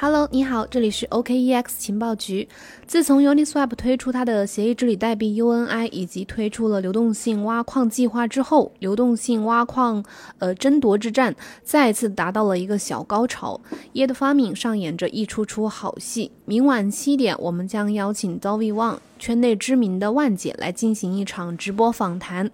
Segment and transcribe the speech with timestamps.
[0.00, 2.48] Hello，你好，这里是 OKEX 情报局。
[2.86, 10.04] 自从 Uniswap 推出它的协议治理代币 UNI，以及推出了流动性挖矿计划之后，流动性挖矿
[10.38, 11.34] 呃争夺之战
[11.64, 13.60] 再次达到了一个小高潮。
[13.92, 16.30] Yedfami 上演着一出出好戏。
[16.44, 22.48] 明晚七点，我们将邀请 Dovi Wang，圈内知名的万姐来进行一场直播访谈。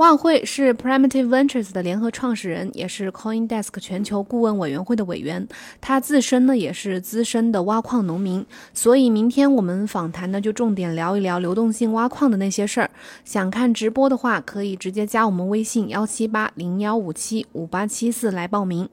[0.00, 5.46] 万慧是 Primitive Ventures 的联合创始人，也是 CoinDesk 全球顾问委员会的委员。
[5.78, 12.90] 他自身呢也是资深的挖矿农民，所以明天我们访谈呢就重点聊一聊流动性挖矿的那些事儿。
[13.26, 18.88] 想看直播的话，可以直接加我们微信幺七八零幺五七五八七四来报名。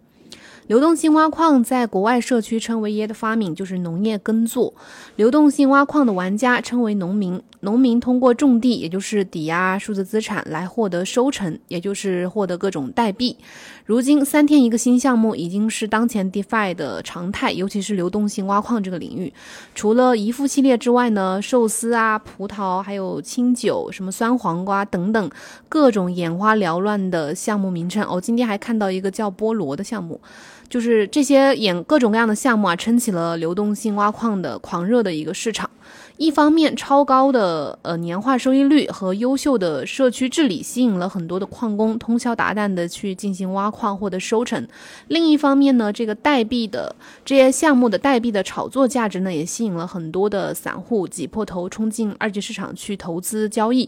[0.67, 4.73] 流动性挖矿在国外社区称为 “yet farming”，就是农业耕作。
[5.16, 7.41] 流动性挖矿的玩家称为农民。
[7.62, 13.35] 农民通过种地，也就是抵押数字资产来获得收成，也就是获得各种代币。
[13.84, 19.34] 如今三天一个新项目已经是当前 DeFi 的常态，尤其是流动性挖矿这个领域。
[19.73, 25.29] 除了姨父系列之外呢，寿司啊、葡萄、还有清酒、什么酸黄瓜等等
[25.68, 28.04] 各种眼花缭乱的项目名称。
[28.04, 30.21] 哦，今天还看到一个叫菠萝的项目。
[30.70, 35.70] 就是这些演各种各样的项目啊，撑起了流动性挖矿的狂热的一个市场。
[36.18, 44.68] 一方面，超高的呃年化收益率和优秀的社区治理吸引了很多的矿工通宵达旦的去进行挖矿获得收成。
[45.07, 53.88] 另一方面呢，这个代币的这些项目的代币的炒作价值呢，也吸引了很多的散户挤破头冲进二级市场去投资交易。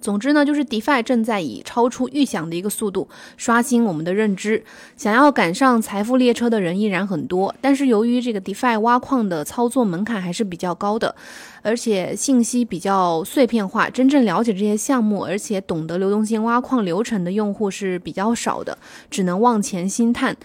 [0.00, 4.64] 总之呢，就是 DeFi 正在以超出预想的一个速度刷新我们的认知。
[4.96, 11.14] 想要赶上财富列车的人依然很多，但是由于这个 DeFi 挖矿的操作门槛还是比较高的，
[11.62, 18.76] 而且信息比较碎片化，真正了解这些项目而且懂得流动性挖矿流程的用户是比较少的，
[19.10, 20.36] 只能望前兴叹。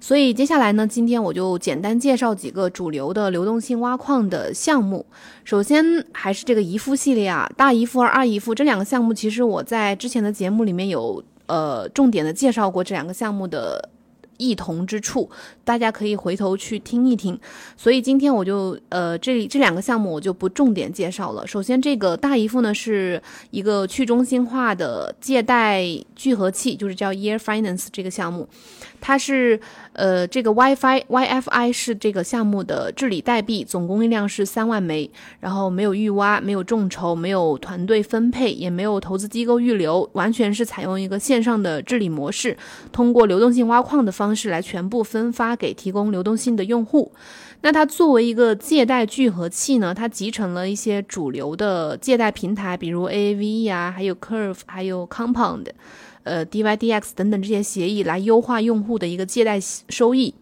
[0.00, 5.04] 所以接下来呢，今天我就简单介绍几个主流的流动性挖矿的项目。
[5.44, 13.90] 首先还是这个姨父系列啊，大姨父和二姨父这两个项目，其实我在之前的节目里面有呃重点的介绍过这两个项目的。
[14.38, 15.30] 异同之处，
[15.64, 17.40] 大家可以回头去听一听。
[17.74, 21.46] 所以今天我就呃，这这两个项目我就不重点介绍了。
[21.46, 25.82] 首先，这个大姨父呢是一个去中心化的借贷
[26.14, 28.46] 聚合器，就是叫 Year Finance 这个项目。
[29.06, 29.58] 它是
[29.92, 35.10] 呃，这个 WiFi YFI 是这个项目的治理代币，总供应量是三万枚。
[35.40, 42.56] 然后没有预挖，没有众筹，没有团队分配，也没有投资机构预留，完全是采用一个线上的治理模式，
[42.92, 44.34] 通过流动性挖矿的方。
[44.34, 47.12] 式来全部分发给提供流动性的用户。
[47.62, 55.64] 那它作为一个借贷聚合器呢，它集成了一些主流的借贷平台，比如 Aave 啊，还有 Curve，还有 Compound，
[56.26, 60.34] 呃，DYDX 等等这些协议，来优化用户的一个借贷收益。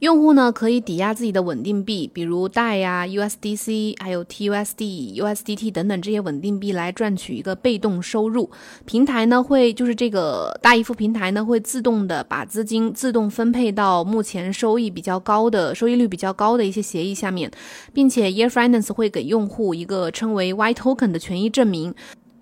[0.00, 8.50] 用户呢可以抵押自己的稳定币，比如贷呀、USDC，还有 TUSD、USDT 等等这些稳定币来赚取一个被动收入。
[8.84, 17.48] 平台呢会就是这个大姨夫平台呢会自动的把资金自动分配到目前收益比较高的、收益率比较高的一些协议下面，
[17.92, 21.94] 并且 Year Finance 会给用户一个称为 Y Token 的权益证明。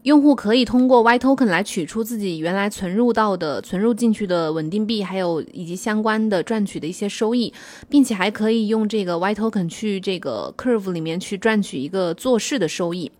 [0.02, 7.52] 用户可以通过 Y Token 来取出自己原来存入到的、存入进去的稳定币，还有以及相关的赚取的一些收益，
[7.90, 13.12] 并且还可以用这个 Y Token 去这个 Curve 里面去赚取一个做事的收益。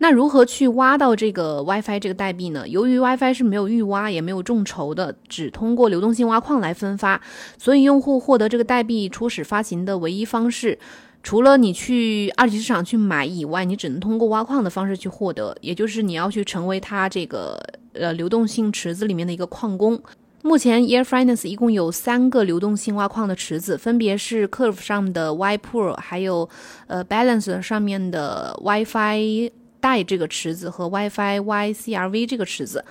[0.00, 2.68] 那如何去挖到这个 WiFi 这个代币呢？
[2.68, 7.20] 由于 WiFi 是没有预挖也没有众筹的，只通过流动性挖矿来分发，
[7.56, 10.78] 所以用户获得这个代币初始发行的唯一方式。
[11.22, 17.60] 除了你去二级市场去买以外，你只能通过挖矿的方式去获得，也就是你要去成为它这个
[17.92, 20.00] 呃流动性池子里面的一个矿工。
[20.42, 26.48] 目前 Year Finance 一共有三个流动性挖矿的池子，分别是 Curve 上的 Y Pool，还有
[26.86, 29.50] 呃 Balance 上面的 WiFi
[29.80, 32.84] 带这个池子和 WiFi YCRV 这个池子。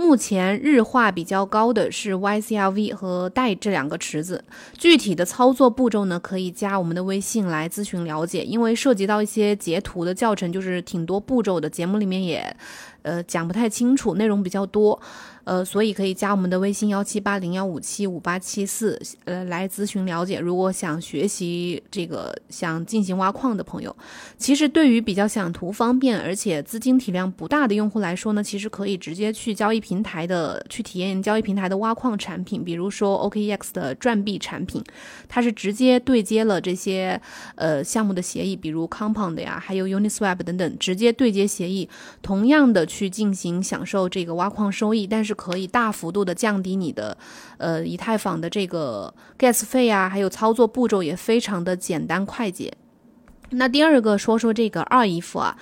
[0.00, 8.42] 目前日化比较高的是 YCLV 和带这两个池子，具体的操作步骤呢，可以加我们的微信来咨询了解。
[8.42, 12.56] 因为涉及到一些截图的教程，就是挺多步骤的，节目里面也，
[13.02, 14.98] 呃，讲不太清楚，内容比较多。
[15.44, 20.38] 呃，所以可以加我们的微信幺七八零幺五七五八七四，呃，来咨询了解。
[20.38, 23.94] 如果想学习这个，想进行挖矿的朋友，
[24.36, 34.82] 其实对于比较想图方便而且资金体量不大的用户来说呢，其实可以直接去交易平台的去体验交易平台的挖矿产品，比如说 OKEX 的转币产品，
[35.28, 37.20] 它是直接对接了这些
[37.54, 41.88] 呃项目的协议，比如 Compound 呀，还有 Uniswap 等等，直接对接协议，
[42.22, 47.16] 同样的去进行享受这个挖矿收益，但是是可以大幅度的降低你的
[47.58, 52.72] 呃以太坊的这个 gas 费啊，还有操作步骤也非常的简单快捷。
[53.50, 55.56] 那第二个说说这个二姨夫啊。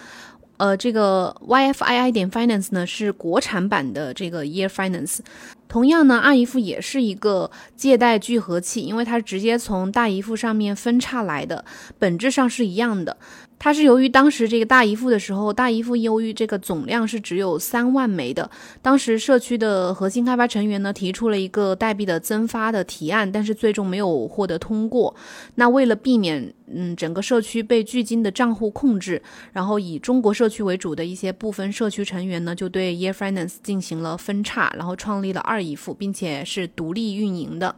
[0.59, 5.21] 呃，这个 YFII 点 Finance 呢是国产版的这个 Year Finance，
[5.69, 11.65] 同样呢，二姨夫也是一个借贷聚合器，因为它直接从大姨夫上面分叉来的，
[11.97, 13.17] 本质上是一样的。
[13.59, 18.49] 它是由于当时这个大姨夫的时候，大姨夫由于这个总量是只有三万枚的，
[18.81, 25.15] 当时社区的核心开发成员呢提出了一个代币的增发的提案，但是最终没有获得通过。
[25.57, 29.21] 那为了避免嗯整个社区被巨鲸的账户控制，
[29.53, 37.75] 然后以中国社区为主的一些部分社区成员呢就对 Year Finance 进行了分叉，然后创立了二姨夫，并且是独立运营的。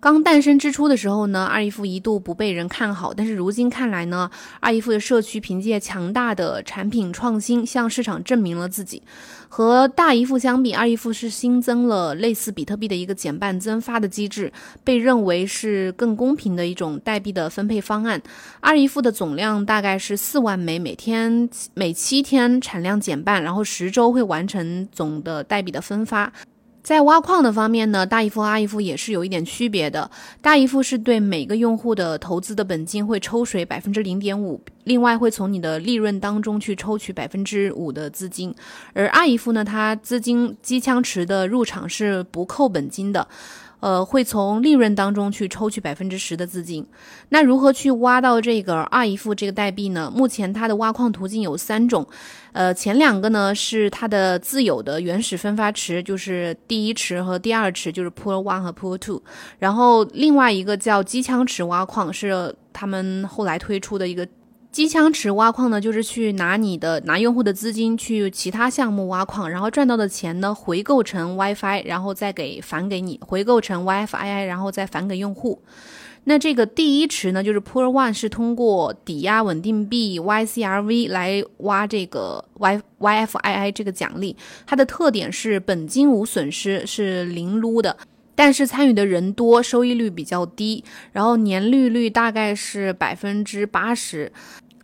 [0.00, 4.30] 刚诞生之初的时候呢，二姨夫一度不被人看好，但是如今看来呢，
[4.60, 9.02] 二姨夫的社区凭借强大的产品创新，向市场证明了自己。
[9.48, 14.52] 和大姨夫相比，二姨夫是新增了类似比特币的一个减半增发的机制，
[14.84, 18.22] 被认为是更公平的一种代币的分配方案。
[18.60, 26.32] 二姨夫的总量大概是四万枚，每天每七天产量减半，然后十周会完成总的代币的分发。
[26.88, 30.10] 在挖矿的方面呢，大姨夫和阿姨夫也是有一点区别的。
[30.40, 38.54] 大姨夫是对每个用户的投资的本金会抽水百分之零点五，另外会从你的利润当中去抽取百分之五的资金。
[38.94, 43.28] 而阿姨夫呢，他资金机枪池的入场是不扣本金的。
[43.80, 46.86] 呃，会从利润当中去抽取百分之十的资金。
[47.28, 50.12] 那如何去挖到这个二姨夫这个代币呢？
[50.14, 52.06] 目前它的挖矿途径有三种。
[52.52, 59.22] 呃，前两个呢是它的自有的原始分发池，就是第一池和第二池，就是 Pool One 和 Pool Two。
[59.58, 64.26] 然后另外一个叫机枪池挖矿，是他们后来推出的一个。
[64.70, 75.62] 机枪池挖矿呢，就是去拿你的拿用户的资金去其他项目挖矿，然后赚到的钱呢回购成 WiFi，然后再给返给你，回购成 WiFi，然后再返给用户。
[76.24, 84.36] 那这个第一池呢，就是 Pool One 是通过抵押稳定币 YCRV 来挖这个 Y YFII 这个奖励，
[84.66, 87.96] 它的特点是本金无损失，是零撸的。
[88.38, 94.30] 但是参与的人多，收益率比较低，然后年利率大概是百分之八十。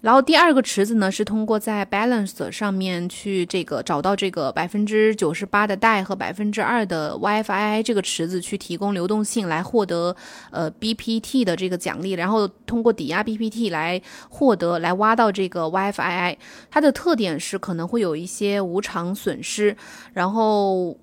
[0.01, 10.15] 然后第二个池子呢，是通过在 Balance 上面去这个找到这个百分之九十八的贷和百分之二的 yfi 这个池子去提供流动性来获得
[10.51, 16.37] 呃 BPT 的这个奖励，然后通过抵押 BPT 来获得来挖到这个 yfi。
[16.73, 19.77] 它的特点是可能会有一些无偿损失，
[20.13, 20.99] 然后。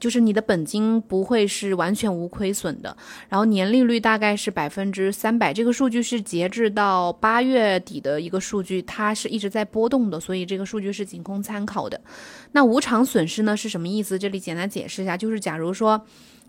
[0.00, 2.96] 就是你的本金不会是完全无亏损的，
[3.28, 12.00] 然后年利率大概是百分之三百，这个数据是截至到八月底的一个数据，它是一直在波动的，所以这个数据是仅供参考的。
[12.52, 14.18] 那无偿损失呢是什么意思？
[14.18, 16.00] 这里简单解释一下，就是假如说，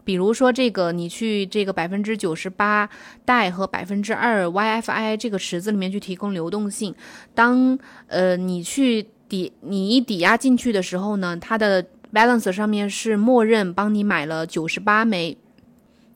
[0.03, 2.89] 比如说这个你去这个百分之九十八
[3.25, 6.95] 贷和百分之二 YFI 这个池子里面去提供流动性，
[7.35, 7.77] 当
[8.07, 15.37] 呃你去抵你一抵押进去的时候呢，它的 Balance 上面是默认帮你买了九十八枚。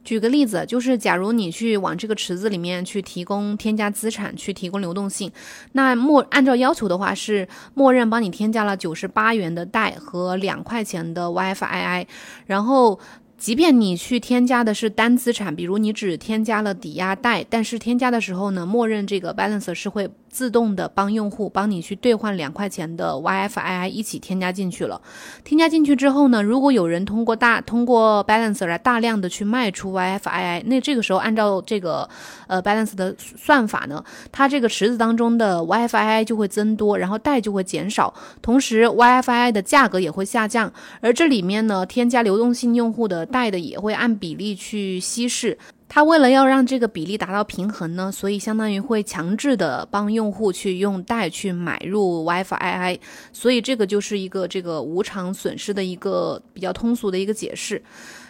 [0.04, 5.32] 举个例子，就是假如你去往这个池子里面去提供添加资产，去提供流动性，
[5.72, 12.06] 那默按照要求的话是默认帮你添加了九十八元的贷和两块钱的 YFII，
[12.46, 13.00] 然后。
[13.38, 25.02] 即便你去添加的是单资产，比如你只添加了抵押贷，但是添加的时候呢，默认这个 balance 是会自动的帮用户帮你去兑换两块钱的 YFII 一起添加进去了。
[25.46, 32.10] 添加进去之后呢，如果有人通过大通过 balance 来大量的去卖出 YFII，那这个时候按照这个
[32.48, 53.00] 呃 balance 的算法呢，它这个池子当中的 YFII 就会增多，然后贷就会减少，同时 YFII 的价格也会下降，而这里面呢，添加流动性用户的贷的也会按比例去稀释，它为了要让这个比例达到平衡呢，所以相当于会强制的帮用户去用贷去买入 WiFiI，
[53.32, 57.82] 所以这个就是一个这个无偿损失的一个比较通俗的一个解释。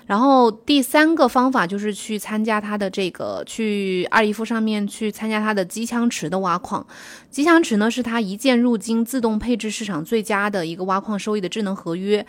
[0.06, 6.86] 然后第三个方法就是去参加他的这个去二姨夫上面去参加他的机枪池的挖矿。
[7.32, 12.24] 机枪池呢是他一键入金、自动配置市场最佳的一个挖矿收益的智能合约。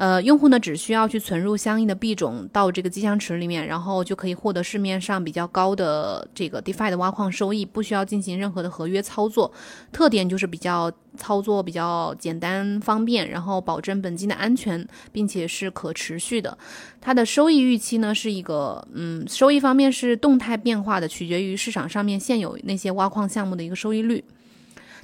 [0.00, 9.52] 呃，用户呢只需要去存入相应的币种到这个机箱池里面，然后就可以获得市面上比较高的这个 DeFi 的挖矿收益，不需要进行任何的合约操作。
[9.92, 16.56] 特点就是比较操作比较简单方便，然后保证本金的安全，并且是可持续的。
[16.98, 24.24] 它的收益预期呢是一个，嗯，收益方面是动态变化的，取决于市场上面现有那些挖矿项目的一个收益率。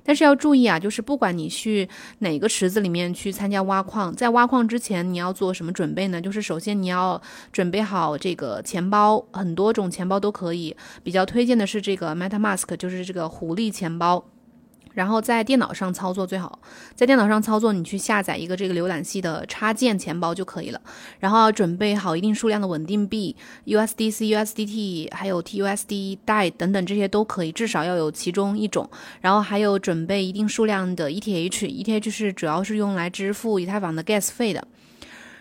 [0.06, 1.88] 但是要注意啊，就是不管你去
[2.20, 6.20] 哪个池子里面去参加挖矿，在挖矿之前你要做什么准备呢？
[6.20, 7.20] 就是首先你要
[7.52, 14.25] 准备好这个钱包，很多种钱包都可以，比较推荐的是这个 MetaMask，就是这个狐狸钱包。
[14.96, 16.58] 然后在电脑上操作最好，
[16.94, 20.80] 在电脑上操作，你去下载一个这个浏览器的插件钱包就可以了。
[21.20, 23.36] 然后准备好一定数量的稳定币
[23.66, 28.88] ，USDC、USDT，还有 TUSD、DAI 等等这些都可以，至少要有其中一种。
[29.20, 34.66] 然后还有准备一定数量的 ETH，ETH 是主要是用来支付以太坊的 Gas 费的。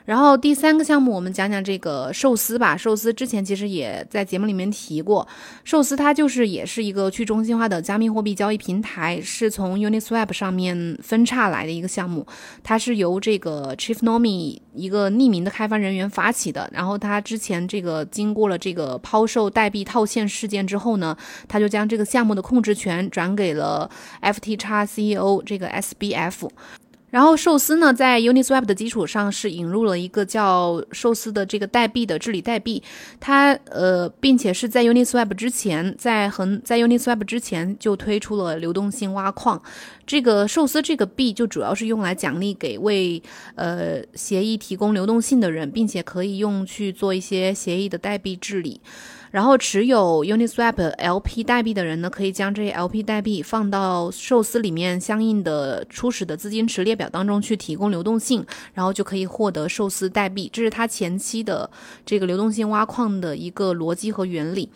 [0.05, 2.77] 然后第三个项目，我们讲讲这个寿司吧。
[2.77, 5.27] 寿司之前其实也在节目里面提过，
[5.63, 12.25] 寿司它就是也是一个去中心化的加密货币交易平台，是从 Uniswap 上面分叉来的一个项目。
[12.63, 16.69] 它是由这个 Chief Nomi 一个匿名的开发人员发起的。
[16.71, 23.89] 然后他之前这个经过了这个抛售代币套现事件之后呢，他就将这个项目的控制权转给了
[24.21, 26.47] FTX CEO 这个 SBF。
[27.15, 32.83] 然后寿司呢，在 Uniswap 的基础上是引入了一个叫寿司的这个代币的治理代币，
[33.21, 39.61] 它呃，并且是在 Uniswap 之前，在很在 Uniswap 之前就推出了流动性挖矿。
[40.05, 43.23] 这个寿司这个币就主要是用来奖励给为
[43.55, 48.81] 呃协议提供流动性的人，并且可以用去做一些协议的代币治理。
[49.35, 60.49] 然后持有 Uniswap LP 代币的人呢，可以将这些 LP 代币放到寿司里面相应的初始的资金池列表当中去提供流动性，然后就可以获得寿司代币。
[60.53, 61.69] 这是它前期的
[62.05, 64.69] 这个流动性挖矿的一个逻辑和原理。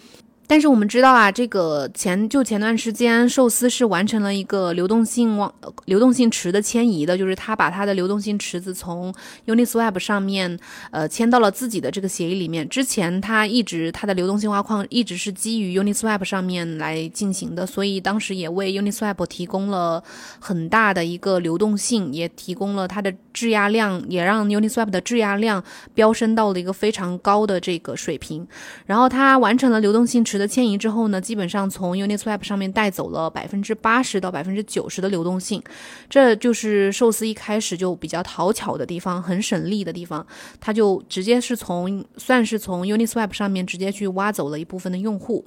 [0.49, 5.53] 但是我们知道啊，这个前就前段时间，寿司是完成了一个流动性往
[5.85, 9.13] 流动性池的迁移的，就是他把他的流动性池子从
[9.45, 10.57] Uniswap 上面
[10.89, 12.67] 呃迁到了自己的这个协议里面。
[12.67, 20.03] 之前他一直他的流动性挖矿一直是基于 Uniswap 上面来进行的，所以当时也为 Uniswap 提供了
[20.39, 25.63] 很大的一个流动性，也提供了它的质押量，也让 Uniswap 的质押量
[25.93, 28.47] 飙升到了一个非常高的这个水平。
[28.87, 30.38] 然后他完成了流动性池。
[30.39, 35.61] 的迁移之后呢，基本上从 Uniswap 上面带走了百分之八十到百分之九十的流动性，
[36.09, 40.25] 这就是寿司一开始就比较讨巧的地方，很省力的地方，
[40.59, 45.45] 它就直接是从算是从 Uniswap 上面直接去挖走了一部分的用户。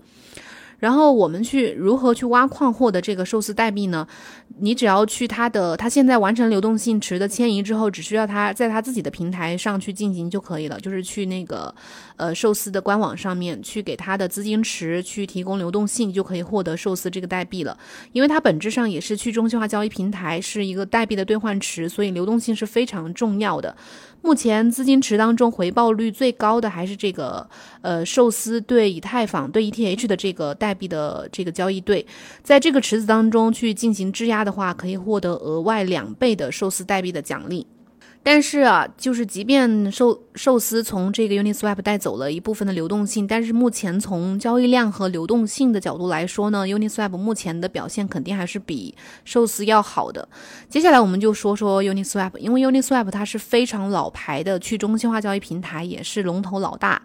[0.82, 4.04] 然后我们去如何去挖矿获得这个寿司代币呢？
[4.58, 11.72] 你只要去它的，它现在完成流动性池的迁移之后，只需要它在它自己的平台上去进行就可以了，就是去那个
[12.16, 17.78] 呃寿司的官网上面去给它的资金池去提供流动性，就可以获得寿司这个代币了。
[18.10, 23.76] 因为它本质上也是去中心化交易平台，是一个代币的兑换池，所以流动性是非常重要的。
[24.22, 27.46] 目前资金池当中回报率最高的还是这个，
[27.82, 32.06] 呃，寿司对以太坊对 ETH 的这个代币的这个交易对，
[32.42, 37.66] 在这个池子当中去进行质押的话，可以获得额外两倍的寿司代币的奖励。
[38.24, 50.28] 但是啊，就是即便寿寿司从这个 Uniswap 带走了一部分的流动性，但是目前从交易量和流动性的角度来说呢，Uniswap 目前的表现肯定还是比寿司要好的。
[50.68, 57.02] 接下来我们就说说 Uniswap，因为 Uniswap 它是非常老牌的去中心化交易平台，也是龙头老大。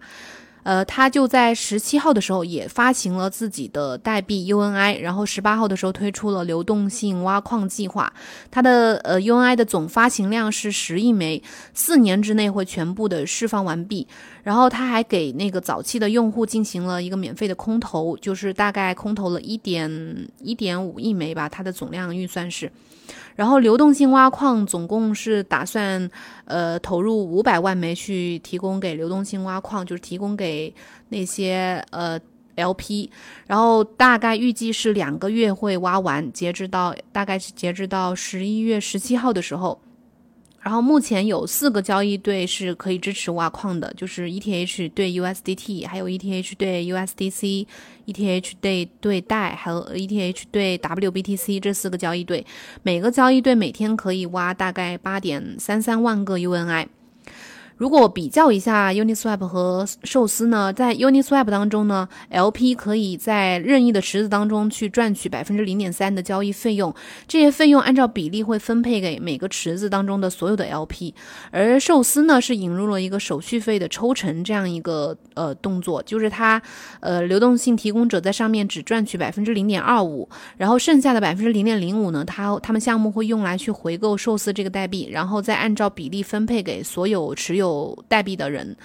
[0.68, 8.12] 呃，他就在十七号的时候也发行了自己的代币 UNI，然后十八号的时候推出了流动性挖矿计划。
[8.50, 14.06] 它的呃 UNI 的总发行量是十亿枚，四年之内会全部的释放完毕。
[14.42, 22.70] 然后他还给那个早期的用户进行了一个免费的空投，就是大概空投了一点一点五亿枚吧，它的总量预算是。
[23.38, 26.10] 然后流动性挖矿总共是打算，
[26.44, 30.74] 呃，投入五百万枚去提供给流动性挖矿，就是提供给
[31.10, 32.18] 那些呃
[32.56, 33.08] LP。
[33.46, 39.80] 然后大概预计是两个月会挖完，截止到大概是截止到十一月十七号的时候。
[40.68, 52.44] 然后目前有四个交易对是可以支持挖矿的，就是 ETH 对 USDT，还有 ETH 对 USDC，ETH 对对代，还有 ETH 对 WBTC 这四个交易对，
[52.82, 56.86] 每个交易对每天可以挖大概八点三三万个 UNI。
[57.78, 66.92] 如果比较一下 Uniswap 和寿司呢，在 Uniswap 当中呢，LP 可以在任意的池子当中去赚取百分之零点三的交易费用，
[67.28, 71.14] 这些费用按照比例会分配给每个池子当中的所有的 LP。
[71.52, 76.60] 而寿司呢是引入了一个手续费的抽成这样一个呃动作，就是它
[76.98, 87.67] 呃流动性提供者在上面只赚取百分之零点二五，然后剩下的百分之零点零五呢，它他们项目会用来去回购寿司这个代币，然后再按照比例分配给所有持有。
[87.68, 88.76] 有代币的人。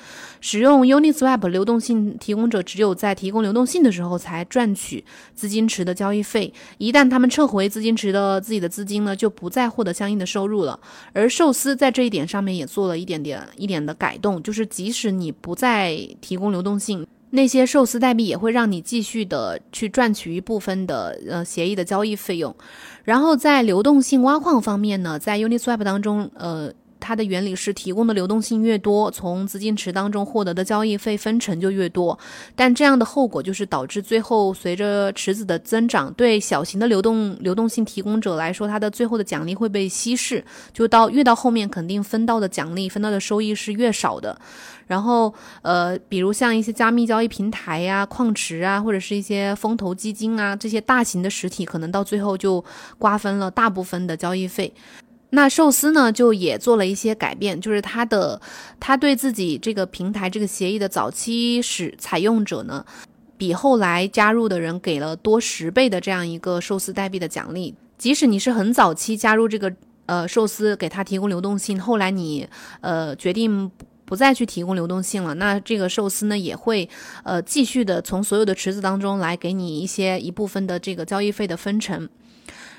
[0.42, 10.78] 使用 Uniswap 流动性提供者只有在提供流动性的时候才赚取资金池的交易费，一旦他们撤回资金池的自己的资金呢，就不再获得相应的收入了。
[11.14, 17.08] 而寿司在这一点上面也做了一点点一点的改动，就是即使你不再提供流动性。
[17.30, 22.54] 那些寿司代币也会让你继续的去赚取一部分的呃协议的交易费用，
[23.06, 26.74] 然后在流动性挖矿方面呢，在 Uniswap 当中，呃。
[27.04, 32.18] 它的原理是提供的流动性越多，从资金池当中获得的交易费分成就越多。
[32.56, 40.42] 但这样的后果就是导致最后随着池子的增长，对小型的流动流动性提供者来说，它的最后的奖励会被稀释。
[40.72, 44.40] 就到越到后面，肯定分到的奖励、分到的收益是越少的。
[44.88, 52.64] 然后，呃，比如像一些加密交易平台呀、矿池啊，或者是一些风投基金啊，这些大型的实体，可能到最后就
[53.00, 54.72] 瓜分了大部分的交易费。
[55.36, 58.40] 那寿司呢，就也做了一些改变，就是他的
[58.80, 62.86] 他对自己这个平台这个协议的早期使采用者呢，
[63.36, 67.74] 比后来加入的人给了多十倍的这样一个寿司代币的奖励。
[67.98, 69.74] 即使你是很早期加入这个
[70.06, 72.48] 呃寿司，给他提供流动性，后来你
[72.82, 73.72] 呃决定
[74.06, 76.88] 不再去提供流动性了，那这个寿司呢也会
[77.24, 82.08] 呃继续的从所有的池子当中来给你一些一部分的这个交易费的分成。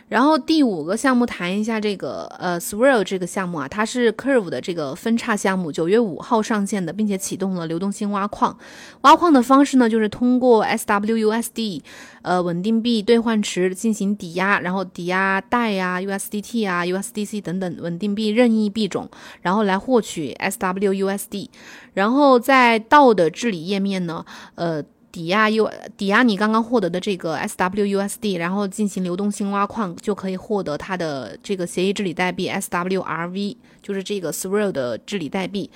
[0.09, 8.57] 然后第五个项目谈一下这个呃 Swirl 这个项目啊，它是 Curve 的这个分叉项目，九月五号上线的，并且启动了流动性挖矿。
[9.01, 11.83] 挖矿的方式呢，就是通过 SWUSD
[12.23, 19.09] 呃稳定币兑换池进行抵押，然后抵押贷呀、USDT 啊、USDC 等等稳定币任意币种，
[19.41, 21.49] 然后来获取 SWUSD。
[21.95, 24.85] 然后在道的治理页面呢，呃。
[25.15, 35.71] 抵押 U 抵押你刚刚获得的这个 SWUSD，然后进行流动性挖矿，就可以获得它的这个协议治理代币 SWRV，就是这个 Swirl 的治理代币。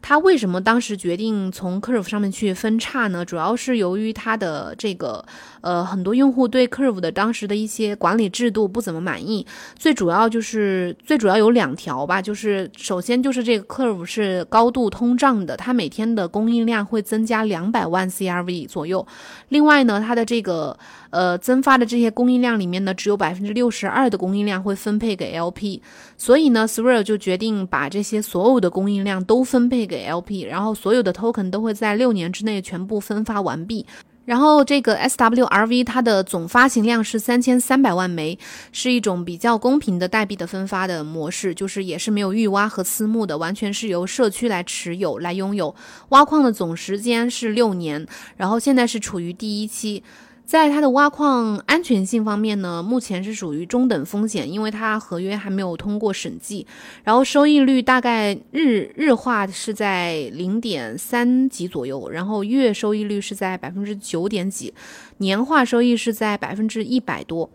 [0.00, 3.24] 它为什么当时决定从 Curve 上面去分叉呢？
[3.24, 5.24] 主要是由于它的这个
[5.64, 9.46] 呃很多用户对 Curve 的当时的一些管理制度不怎么满意。
[9.76, 19.06] 最主要就是最主要有两条吧，就是首先就是这个 Curve 是高度通胀的，它每天的供应量会增加两百万 CRV 左右。
[19.50, 20.76] 另外呢，它的这个
[21.10, 25.80] 呃增发的这些供应量里面呢，只有百分之六十二的供应量会分配给 LP，
[26.16, 29.84] 所以呢，Swirl 就决定把这些所有的供应量都分配。
[29.84, 33.84] 给 LP，然后所有的 token 都会在六年之内全部分发完毕。
[34.24, 38.38] 然后这个 SWRV 它的总发行量是三千三百万枚，
[38.72, 45.74] 是一种比较公平的代币的分发的模式，就是也是没有预挖和私募的，完全是由社区来持有来拥有。
[46.08, 48.06] 挖矿的总时间是六年，
[48.36, 50.02] 然后现在是处于第一期。
[50.44, 56.66] 在它的挖矿安全性方面呢，目前是属于中等风险，因为它合约还没有通过审计。
[57.02, 64.72] 然后收益率大概日日化是在零点三几左右，然后月收益率是在百分之九点几，
[65.18, 67.50] 年化收益是在百分之一百多。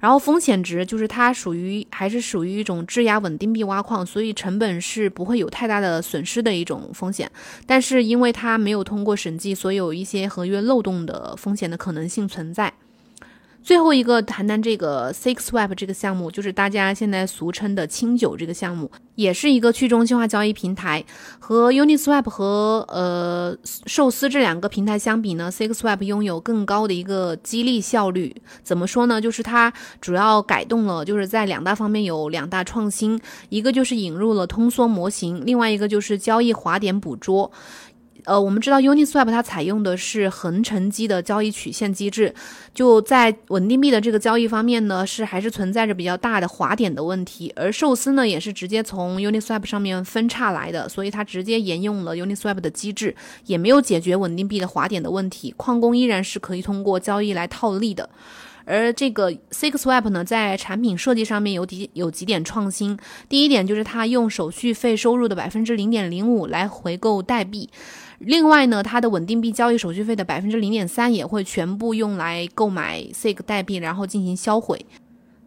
[0.00, 7.30] 然后风险值就是它属于还是属于一种质押稳定币挖矿，所以成本是不会有太大的损失的一种风险。
[7.64, 12.72] 但是因为它没有通过审计，所以有一些合约漏洞的风险的可能性存在。
[13.62, 21.02] 最后一个谈谈这个 SixSwap 这个项目，就是大家现在俗称的清酒这个项目，也是一个去中心化交易平台。
[21.38, 28.36] 和 Uniswap 和呃寿司这两个平台相比呢，SixSwap 拥有更高的一个激励效率。
[28.62, 29.18] 怎么说呢？
[29.18, 33.18] 就是它主要改动了，就是在两大方面有两大创新，
[33.48, 37.50] 一个就是引入了通缩模型，另外一个就是交易滑点捕捉。
[38.24, 42.34] 呃，我们知道 Uniswap 它采用的是横乘积的交易曲线机制，
[42.72, 47.52] 就在稳定币的这个交易方面呢，是还是存在着比较大的滑点的问题。
[47.54, 55.52] 而寿司呢，也是直接从 Uniswap 上面分叉来的，所以它直接沿用了 Uniswap 的机制，也没有解决稳定币的滑点的问题。
[55.58, 58.08] 矿工依然是可以通过交易来套利的。
[58.66, 62.98] 而这个 SixSwap 呢，在产品设计上面有几有几点创新。
[63.28, 67.68] 第一点就是它用手续费收入的百分之零点零五来回购代币。
[68.18, 74.84] 另外呢，它的稳定币交易手续费的百分之零点三也会全部用来购买 SIG 代币，然后进行销毁。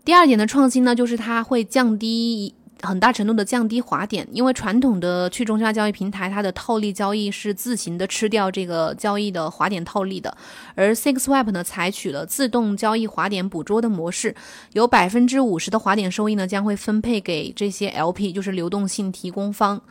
[0.03, 10.38] 第二点的创新呢，就是它会降低很大程度的降低滑点，因为传统的去中心化交易平台，它的套利交易是自行的吃掉这个交易的滑点套利的，
[10.75, 14.36] 而 SIXWAP 呢，采取了自动交易滑点捕捉的模式，
[14.73, 19.82] 有百分之五十的滑点收益呢，将会分配给这些 LP，就是流动性提供方。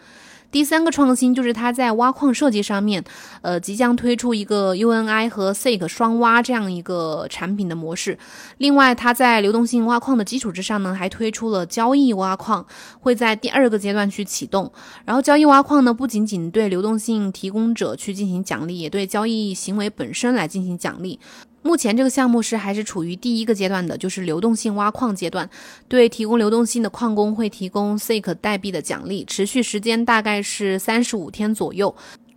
[0.57, 3.05] 第三个创新就是它在挖矿设计上面，
[3.43, 8.19] 呃，即将推出一个 UNI 和 SAKE 双挖这样一个产品的模式。
[8.57, 12.65] 另外，它在流动性挖矿的基础之上呢，还推出了交易挖矿，
[13.01, 14.73] 会在第二个阶段去启动。
[15.05, 21.21] 然后，交易挖矿呢，不仅仅对流动性提供者去进行奖励，也对交易行为本身来进行奖励。
[21.67, 25.51] 目前这个项目是还是处于第一个阶段的，就是流动性挖矿阶段。
[25.89, 31.95] 对提供流动性的矿工会提供 SAKE 代币的奖励，持续时间大概是三十五天左右。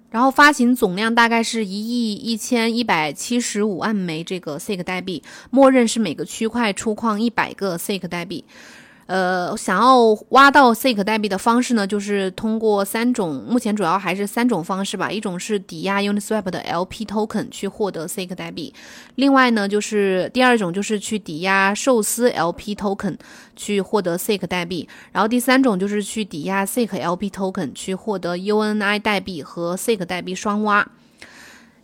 [0.09, 8.43] 然后发行总量大概是一亿一千一百七十五万枚这个 SAKE 代币，默认是每个区块出矿一百个 SAKE 代币。
[9.09, 15.11] 呃，想要挖到 SAKE 代币的方式呢，就是通过三种，目前主要还是三种方式吧。
[15.11, 18.71] 一种是抵押 Uniswap 的 LP Token 去获得 SAKE 代币，
[19.15, 23.17] 另外呢，就是第二种就是去抵押寿司 LP Token
[23.55, 30.87] 去获得 SAKE 代币，然后第三种就是去抵押 SAKE LP Token 去获得 UNI 代币和 SAKE 代币双挖。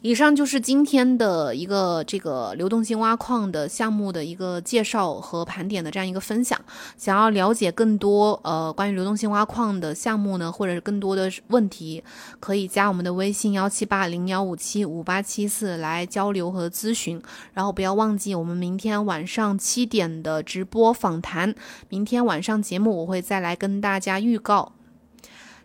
[0.06, 6.62] 以上就是今天的一个这个流动性挖矿的项目的一个介绍和盘点的这样一个分享。
[6.96, 12.04] 想要了解更多呃关于流动性挖矿的项目呢，或者是更多的问题，
[12.40, 17.20] 可以加我们的微信幺七八零幺五七五八七四来交流和咨询。
[17.56, 21.56] 然后不要忘记我们明天晚上七点的直播访谈。
[21.90, 24.74] 明天晚上节目我会再来跟大家预告。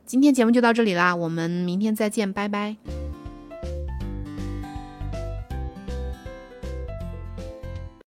[0.07, 3.10] 今天节目就到这里啦，我们明天再见，拜拜。